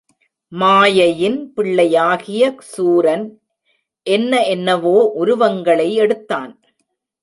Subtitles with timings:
[0.51, 3.41] மாயையின் பிள்ளையாகிய சூரன்
[4.07, 6.53] என்ன என்னவோ உருவங்களை எடுத்தான்.